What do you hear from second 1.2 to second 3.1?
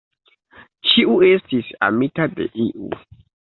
estis amita de iu.